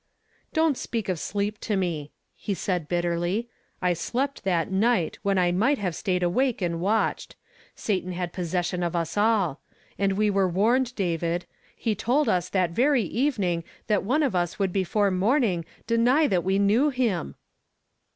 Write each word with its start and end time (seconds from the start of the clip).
"Don't 0.53 0.79
speak 0.79 1.09
of 1.09 1.19
sleep 1.19 1.59
to 1.59 1.77
me," 1.77 2.11
he 2.35 2.55
said 2.55 2.87
bitterly; 2.87 3.49
"I 3.83 3.93
slept 3.93 4.43
that 4.45 4.71
night, 4.71 5.19
when 5.21 5.37
I 5.37 5.51
might 5.51 5.77
have 5.77 5.93
stayed 5.93 6.23
awake 6.23 6.59
and 6.59 6.81
watched. 6.81 7.35
Satan 7.75 8.13
had 8.13 8.33
possession 8.33 8.81
of 8.81 8.95
us 8.95 9.15
alll 9.15 9.59
And 9.99 10.13
we 10.13 10.31
were 10.31 10.49
warned, 10.49 10.95
David; 10.95 11.45
he 11.75 11.93
told 11.93 12.27
us 12.27 12.49
that 12.49 12.71
very 12.71 13.03
evening 13.03 13.63
that 13.85 14.01
one 14.03 14.23
of 14.23 14.33
us 14.35 14.57
would 14.57 14.73
before 14.73 15.11
morning 15.11 15.65
deny 15.85 16.25
that 16.25 16.43
we 16.43 16.57
knew 16.57 16.89
him!" 16.89 17.35